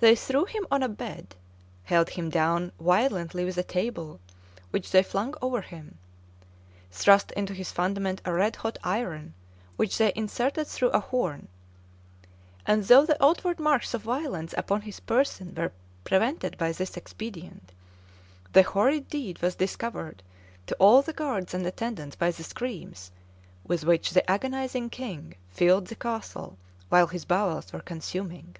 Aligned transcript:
They 0.00 0.14
threw 0.16 0.44
him 0.44 0.66
on 0.70 0.82
a 0.82 0.88
bed; 0.90 1.34
held 1.84 2.10
him 2.10 2.28
down 2.28 2.72
violently 2.78 3.42
with 3.46 3.56
a 3.56 3.62
table, 3.62 4.20
which 4.70 4.90
they 4.90 5.02
flung 5.02 5.32
over 5.40 5.62
him; 5.62 5.96
thrust 6.90 7.30
into 7.30 7.54
his 7.54 7.72
fundament 7.72 8.20
a 8.26 8.32
red 8.34 8.56
hot 8.56 8.76
iron, 8.84 9.32
which 9.76 9.96
they 9.96 10.12
inserted 10.14 10.66
through 10.66 10.90
a 10.90 11.00
horn; 11.00 11.48
and 12.66 12.84
though 12.84 13.06
the 13.06 13.16
outward 13.24 13.58
marks 13.58 13.94
of 13.94 14.02
violence 14.02 14.52
upon 14.58 14.82
his 14.82 15.00
person 15.00 15.54
were 15.54 15.72
prevented 16.04 16.58
by 16.58 16.70
this 16.70 16.98
expedient, 16.98 17.72
the 18.52 18.62
horrid 18.62 19.08
deed 19.08 19.40
was 19.40 19.54
discovered 19.54 20.22
to 20.66 20.74
all 20.78 21.00
the 21.00 21.14
guards 21.14 21.54
and 21.54 21.64
attendants 21.66 22.14
by 22.14 22.30
the 22.30 22.44
screams 22.44 23.10
with 23.66 23.84
which 23.84 24.10
the 24.10 24.30
agonizing 24.30 24.90
king 24.90 25.32
filled 25.50 25.86
the 25.86 25.96
castle 25.96 26.58
while 26.90 27.06
his 27.06 27.24
bowels 27.24 27.72
were 27.72 27.80
consuming. 27.80 28.54